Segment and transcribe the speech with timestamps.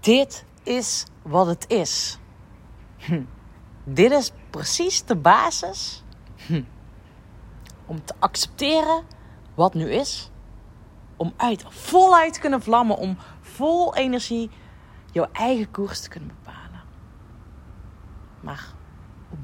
[0.00, 2.18] dit is wat het is.
[2.96, 3.22] Hm.
[3.84, 6.04] Dit is precies de basis
[7.86, 9.04] om te accepteren
[9.54, 10.30] wat nu is.
[11.16, 14.50] Om uit, voluit te kunnen vlammen, om vol energie
[15.12, 16.82] jouw eigen koers te kunnen bepalen.
[18.40, 18.72] Maar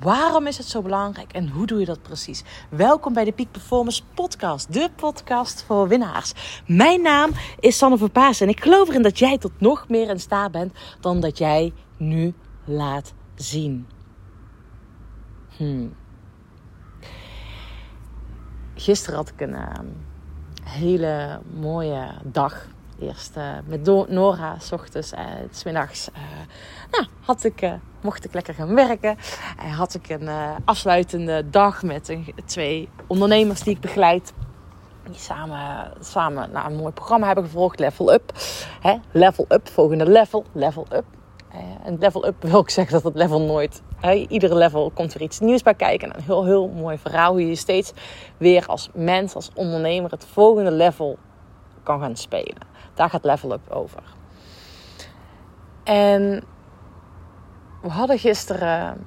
[0.00, 2.42] waarom is het zo belangrijk en hoe doe je dat precies?
[2.70, 6.62] Welkom bij de Peak Performance Podcast, de podcast voor winnaars.
[6.66, 7.30] Mijn naam
[7.60, 10.72] is Sanne Verpaas en ik geloof erin dat jij tot nog meer in staat bent
[11.00, 13.86] dan dat jij nu laat zien.
[15.56, 15.94] Hmm.
[18.74, 19.72] Gisteren had ik een uh,
[20.62, 22.66] hele mooie dag.
[23.00, 26.08] Eerst uh, met Nora, s ochtends en s middags.
[26.90, 27.70] Nou, had ik,
[28.00, 29.16] mocht ik lekker gaan werken.
[29.58, 30.28] En had ik een
[30.64, 34.32] afsluitende dag met een, twee ondernemers die ik begeleid.
[35.10, 37.78] Die samen, samen nou, een mooi programma hebben gevolgd.
[37.78, 38.32] Level Up.
[38.80, 38.96] Hè?
[39.12, 40.44] Level Up, volgende level.
[40.52, 41.04] Level Up.
[41.84, 43.82] en level up wil ik zeggen dat het level nooit
[44.28, 46.14] iedere level komt er iets nieuws bij kijken.
[46.14, 47.92] een heel, heel mooi verhaal hoe je steeds
[48.36, 51.18] weer als mens, als ondernemer het volgende level
[51.82, 52.66] kan gaan spelen.
[52.94, 54.02] Daar gaat level up over.
[55.88, 56.44] En
[57.82, 59.06] we hadden gisteren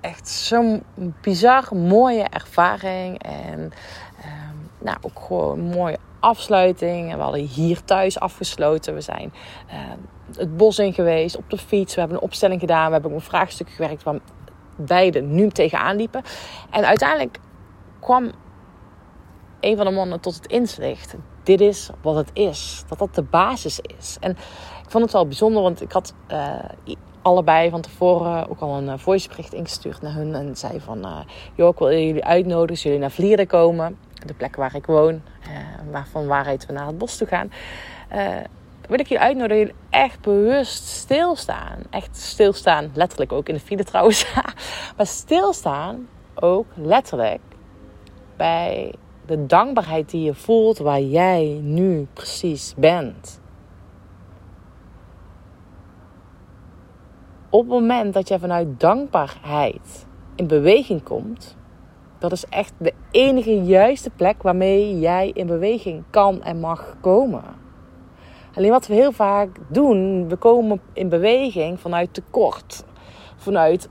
[0.00, 0.82] echt zo'n
[1.20, 3.22] bizar mooie ervaring.
[3.22, 3.72] En
[4.20, 7.14] ehm, nou, ook gewoon een mooie afsluiting.
[7.14, 8.94] We hadden hier thuis afgesloten.
[8.94, 9.32] We zijn
[9.66, 9.98] ehm,
[10.36, 11.94] het bos in geweest, op de fiets.
[11.94, 12.86] We hebben een opstelling gedaan.
[12.86, 14.18] We hebben een vraagstuk gewerkt waar
[14.76, 16.22] beide nu tegenaan liepen.
[16.70, 17.38] En uiteindelijk
[18.00, 18.30] kwam
[19.62, 21.14] een van de mannen tot het inzicht.
[21.42, 22.84] Dit is wat het is.
[22.88, 24.16] Dat dat de basis is.
[24.20, 24.30] En
[24.84, 26.54] ik vond het wel bijzonder, want ik had uh,
[27.22, 30.34] allebei van tevoren ook al een uh, voicebericht ingestuurd naar hun.
[30.34, 31.18] En zei van, uh,
[31.54, 33.98] joh, ik wil jullie uitnodigen, jullie naar Vlieren komen.
[34.26, 35.22] De plek waar ik woon,
[35.90, 37.50] waarvan waarheid we naar het bos toe gaan
[38.92, 41.78] wil ik je uitnodigen jullie echt bewust stilstaan.
[41.90, 44.34] Echt stilstaan, letterlijk ook in de file trouwens.
[44.96, 47.40] maar stilstaan ook letterlijk
[48.36, 48.94] bij
[49.32, 53.40] de dankbaarheid die je voelt waar jij nu precies bent.
[57.50, 61.56] Op het moment dat jij vanuit dankbaarheid in beweging komt,
[62.18, 67.44] dat is echt de enige juiste plek waarmee jij in beweging kan en mag komen.
[68.54, 72.84] Alleen wat we heel vaak doen, we komen in beweging vanuit tekort.
[73.36, 73.88] Vanuit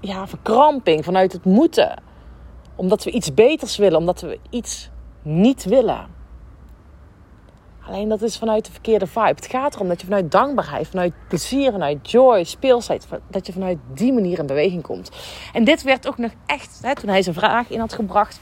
[0.00, 2.08] ja, verkramping, vanuit het moeten.
[2.80, 4.90] Omdat we iets beters willen, omdat we iets
[5.22, 6.06] niet willen.
[7.86, 9.26] Alleen dat is vanuit de verkeerde vibe.
[9.26, 13.78] Het gaat erom dat je vanuit dankbaarheid, vanuit plezier, vanuit joy, speelsheid, dat je vanuit
[13.94, 15.10] die manier in beweging komt.
[15.52, 18.40] En dit werd ook nog echt, hè, toen hij zijn vraag in had gebracht,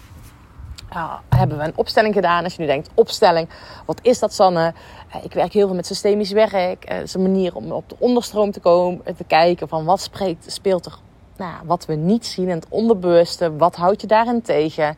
[1.28, 2.44] hebben we een opstelling gedaan.
[2.44, 3.48] Als je nu denkt, opstelling,
[3.86, 4.74] wat is dat Sanne?
[5.12, 6.88] Eh, ik werk heel veel met systemisch werk.
[6.88, 9.02] Het is een manier om op de onderstroom te komen.
[9.16, 10.98] Te kijken van wat spreekt, speelt er,
[11.38, 13.56] nou, wat we niet zien in het onderbewuste.
[13.56, 14.96] Wat houd je daarin tegen?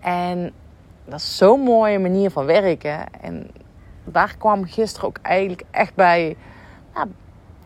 [0.00, 0.52] En
[1.04, 3.06] dat is zo'n mooie manier van werken.
[3.20, 3.50] En
[4.04, 6.36] daar kwam gisteren ook eigenlijk echt bij,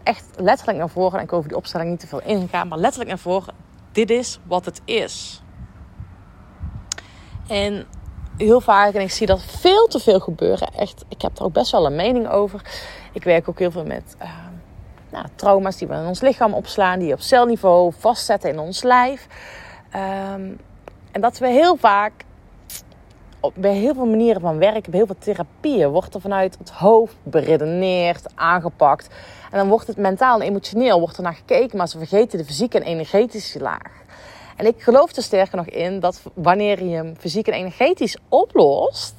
[0.03, 1.19] echt letterlijk naar voren.
[1.19, 3.55] En ik over die opstelling niet te veel ingaan, maar letterlijk naar voren.
[3.93, 5.43] Dit is wat het is.
[7.49, 7.87] En
[8.37, 10.69] heel vaak, en ik zie dat veel te veel gebeuren.
[10.69, 12.63] Echt, ik heb er ook best wel een mening over.
[13.13, 14.29] Ik werk ook heel veel met uh,
[15.11, 19.27] nou, trauma's die we in ons lichaam opslaan, die op celniveau vastzetten in ons lijf.
[19.95, 20.59] Um,
[21.13, 22.13] en dat we heel vaak
[23.41, 26.71] op, bij heel veel manieren van werken, bij heel veel therapieën, wordt er vanuit het
[26.71, 29.09] hoofd beredeneerd, aangepakt.
[29.51, 32.45] En dan wordt het mentaal en emotioneel wordt er naar gekeken, maar ze vergeten de
[32.45, 33.93] fysieke en energetische laag.
[34.57, 39.15] En ik geloof er sterker nog in dat wanneer je hem fysiek en energetisch oplost,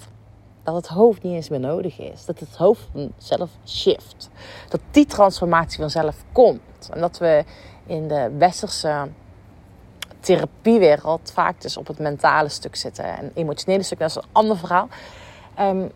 [0.63, 2.25] dat het hoofd niet eens meer nodig is.
[2.25, 4.29] Dat het hoofd zelf shift.
[4.69, 6.89] Dat die transformatie vanzelf komt.
[6.93, 7.43] En dat we
[7.85, 9.07] in de westerse
[10.19, 13.17] therapiewereld vaak dus op het mentale stuk zitten.
[13.17, 14.87] En emotionele stuk, dat is een ander verhaal.
[15.59, 15.91] Um,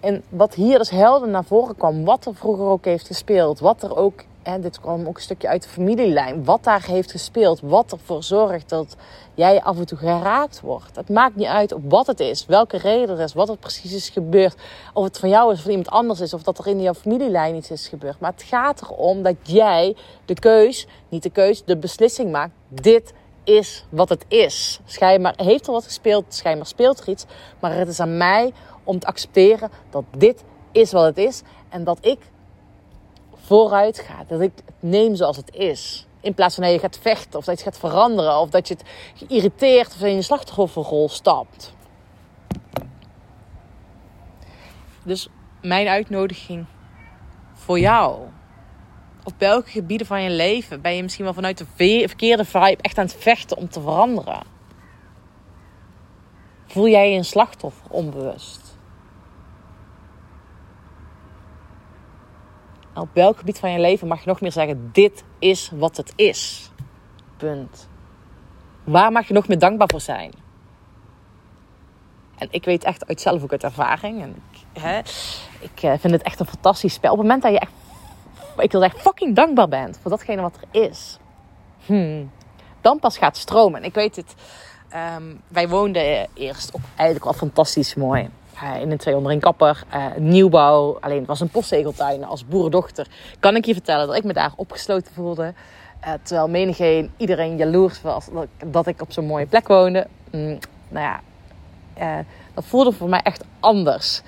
[0.00, 3.82] en wat hier dus helder naar voren kwam, wat er vroeger ook heeft gespeeld, wat
[3.82, 6.44] er ook en dit kwam ook een stukje uit de familielijn.
[6.44, 7.60] Wat daar heeft gespeeld.
[7.60, 8.96] Wat ervoor zorgt dat
[9.34, 10.96] jij af en toe geraakt wordt.
[10.96, 12.46] Het maakt niet uit op wat het is.
[12.46, 13.32] Welke reden er is.
[13.32, 14.54] Wat er precies is gebeurd.
[14.92, 16.34] Of het van jou is of van iemand anders is.
[16.34, 18.20] Of dat er in jouw familielijn iets is gebeurd.
[18.20, 22.52] Maar het gaat erom dat jij de keus, niet de keus, de beslissing maakt.
[22.68, 23.12] Dit
[23.44, 24.80] is wat het is.
[24.84, 26.24] Schijnbaar heeft er wat gespeeld.
[26.28, 27.24] Schijnbaar speelt er iets.
[27.60, 28.52] Maar het is aan mij
[28.84, 31.42] om te accepteren dat dit is wat het is.
[31.68, 32.18] En dat ik
[33.44, 34.28] vooruit gaat.
[34.28, 36.06] Dat ik het neem zoals het is.
[36.20, 38.38] In plaats van dat je gaat vechten of dat je gaat veranderen.
[38.38, 41.72] Of dat je het geïrriteerd of in je slachtofferrol stapt.
[45.04, 45.28] Dus
[45.62, 46.66] mijn uitnodiging
[47.52, 48.18] voor jou?
[49.24, 51.66] Op welke gebieden van je leven ben je misschien wel vanuit de
[52.06, 54.42] verkeerde vibe echt aan het vechten om te veranderen?
[56.66, 58.73] Voel jij je een slachtoffer onbewust?
[62.94, 66.12] Op welk gebied van je leven mag je nog meer zeggen: dit is wat het
[66.16, 66.70] is?
[67.36, 67.88] Punt.
[68.84, 70.32] Waar mag je nog meer dankbaar voor zijn?
[72.38, 74.22] En ik weet echt uit zelf ook uit ervaring.
[74.22, 74.98] En ik, hè,
[75.60, 77.12] ik eh, vind het echt een fantastisch spel.
[77.12, 77.72] Op het moment dat je echt,
[78.58, 81.18] ik wil zeggen, fucking dankbaar bent voor datgene wat er is.
[81.86, 82.30] Hmm.
[82.80, 83.80] Dan pas gaat stromen.
[83.80, 84.34] En ik weet het.
[85.16, 88.30] Um, wij woonden eerst ook eigenlijk wel fantastisch mooi.
[88.62, 90.98] Uh, in een twee onder een kapper, uh, nieuwbouw.
[91.00, 92.24] Alleen het was een postzegeltuin.
[92.24, 93.06] Als boerendochter
[93.40, 95.54] kan ik je vertellen dat ik me daar opgesloten voelde.
[96.04, 98.28] Uh, terwijl menigeen, iedereen jaloers was
[98.66, 100.06] dat ik op zo'n mooie plek woonde.
[100.30, 100.58] Mm,
[100.88, 101.06] nou
[101.96, 102.24] ja,
[102.54, 104.22] dat voelde voor mij echt anders.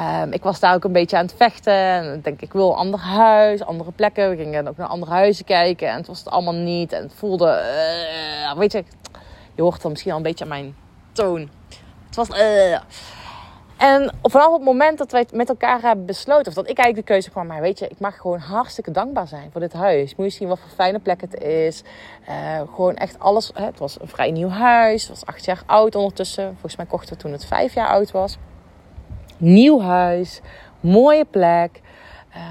[0.00, 1.72] Um, ik was daar ook een beetje aan het vechten.
[1.72, 4.30] En ik denk, ik wil een ander huis, andere plekken.
[4.30, 5.88] We gingen ook naar andere huizen kijken.
[5.88, 6.92] En het was het allemaal niet.
[6.92, 7.62] En het voelde,
[8.56, 8.84] weet je,
[9.54, 10.76] je hoort dan misschien al een beetje aan mijn
[11.12, 11.48] toon.
[12.06, 12.28] Het was,
[13.78, 17.06] en vanaf het moment dat wij het met elkaar hebben besloten, of dat ik eigenlijk
[17.06, 20.16] de keuze kwam, maar weet je, ik mag gewoon hartstikke dankbaar zijn voor dit huis.
[20.16, 21.82] Moet je zien wat voor fijne plek het is.
[22.28, 23.50] Uh, gewoon echt alles.
[23.54, 25.00] Hè, het was een vrij nieuw huis.
[25.00, 26.50] Het was acht jaar oud ondertussen.
[26.52, 28.38] Volgens mij kochten we toen het vijf jaar oud was.
[29.36, 30.40] Nieuw huis.
[30.80, 31.80] Mooie plek.
[32.36, 32.42] Uh,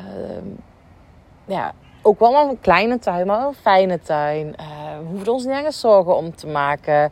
[1.45, 4.47] ja, ook wel een kleine tuin, maar een fijne tuin.
[4.47, 7.11] Uh, we hoefden ons niet ergens zorgen om te maken.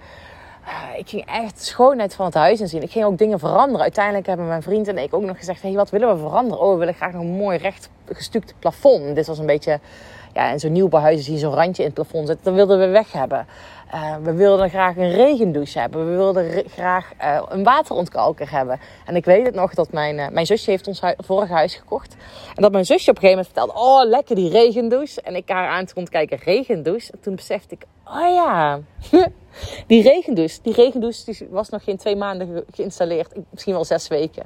[0.66, 2.82] Ah, ik ging echt schoonheid van het huis inzien.
[2.82, 3.82] Ik ging ook dingen veranderen.
[3.82, 6.64] Uiteindelijk hebben mijn vriend en ik ook nog gezegd: hey, wat willen we veranderen?
[6.64, 9.16] Oh, we willen graag nog een mooi recht gestukte plafond.
[9.16, 9.80] Dit was een beetje,
[10.34, 12.46] ja, in zo'n nieuwbouwhuis zie je zo'n randje in het plafond zitten.
[12.46, 13.48] Dat wilden we weg hebben.
[13.94, 16.10] Uh, we wilden graag een regendouche hebben.
[16.10, 18.80] We wilden graag uh, een waterontkalker hebben.
[19.06, 22.16] En ik weet het nog dat mijn, uh, mijn zusje heeft ons vorig huis gekocht.
[22.56, 25.22] En dat mijn zusje op een gegeven moment vertelde: Oh, lekker die regendouche.
[25.22, 27.12] En ik haar aan te kijken: regendouche.
[27.12, 28.80] En toen besefte ik: Oh ja.
[29.88, 33.34] Die regendouche, die regendouche die was nog geen twee maanden geïnstalleerd.
[33.50, 34.44] Misschien wel zes weken.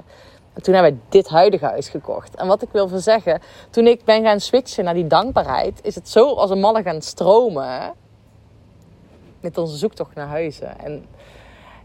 [0.52, 2.34] En toen hebben wij dit huidige huis gekocht.
[2.34, 3.40] En wat ik wil zeggen,
[3.70, 7.02] toen ik ben gaan switchen naar die dankbaarheid, is het zo als een malle gaan
[7.02, 7.94] stromen
[9.40, 10.78] met onze zoektocht naar huizen.
[10.78, 11.06] En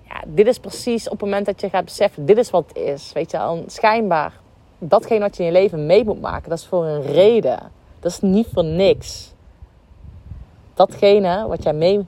[0.07, 2.77] ja, dit is precies op het moment dat je gaat beseffen, dit is wat het
[2.77, 3.11] is.
[3.13, 4.39] Weet je, al schijnbaar
[4.77, 7.71] datgene wat je in je leven mee moet maken, dat is voor een reden.
[7.99, 9.34] Dat is niet voor niks.
[10.75, 12.05] Datgene wat jij mee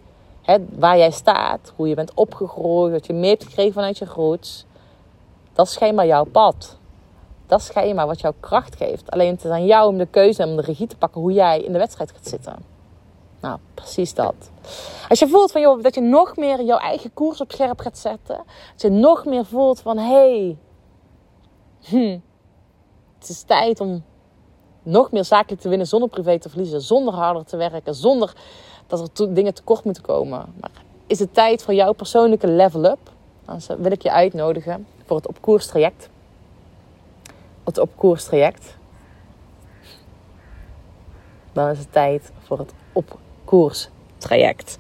[0.70, 4.66] waar jij staat, hoe je bent opgegroeid, wat je mee hebt gekregen vanuit je roots.
[5.54, 6.78] Dat is schijnbaar jouw pad.
[7.48, 9.12] Dat is schijnbaar wat jouw kracht geeft.
[9.12, 11.34] Alleen het is aan jou om de keuze en om de regie te pakken hoe
[11.34, 12.56] jij in de wedstrijd gaat zitten.
[13.42, 14.36] Nou, precies dat.
[15.10, 17.98] Als je voelt van, joh, dat je nog meer jouw eigen koers op scherp gaat
[17.98, 18.44] zetten.
[18.72, 20.58] Dat je nog meer voelt van, hé, hey,
[21.82, 22.20] hm,
[23.20, 24.04] het is tijd om
[24.88, 26.82] nog meer zakelijk te winnen zonder privé te verliezen.
[26.82, 28.34] Zonder harder te werken, zonder
[28.88, 30.54] dat er dingen tekort moeten komen.
[30.60, 30.72] Maar
[31.08, 33.12] is het tijd voor jouw persoonlijke level up?
[33.46, 36.10] Dan wil ik je uitnodigen voor het op traject.
[37.64, 38.76] Het op traject.
[41.54, 43.18] Dan is het tijd voor het op
[44.18, 44.78] traject.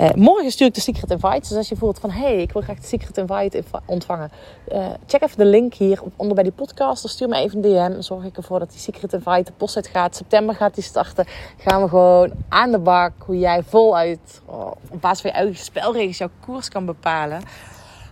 [0.00, 1.48] Uh, morgen stuur ik de Secret Invite.
[1.48, 2.10] Dus als je voelt van...
[2.10, 4.30] hé, hey, ik wil graag de Secret Invite ontvangen.
[4.72, 7.04] Uh, check even de link hier onder bij die podcast.
[7.04, 7.92] Of stuur me even een DM.
[7.92, 10.16] Dan zorg ik ervoor dat die Secret Invite de post uit gaat.
[10.16, 11.24] September gaat die starten.
[11.56, 13.12] Gaan we gewoon aan de bak.
[13.18, 14.42] Hoe jij voluit...
[14.44, 17.42] Oh, op basis van je eigen spelregels jouw koers kan bepalen.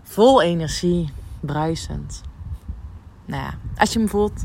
[0.03, 1.13] Vol energie.
[1.41, 2.21] Bruisend.
[3.25, 4.45] Nou ja, als je me voelt...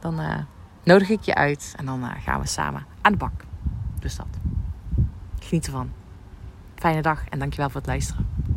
[0.00, 0.36] Dan uh,
[0.82, 1.74] nodig ik je uit.
[1.76, 3.44] En dan gaan we samen aan de bak.
[4.00, 4.26] Dus dat.
[5.40, 5.90] Geniet ervan.
[6.78, 8.37] Fijne dag en dankjewel voor het luisteren.